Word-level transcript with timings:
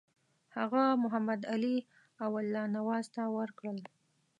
هغه 0.57 0.83
محمدعلي 1.03 1.77
او 2.23 2.31
الله 2.41 2.63
نواز 2.77 3.05
ته 3.15 3.23
ورکړل. 3.37 3.79